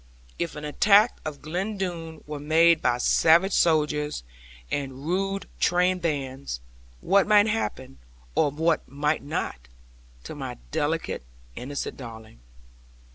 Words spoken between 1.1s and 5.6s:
of Glen Doone were made by savage soldiers and rude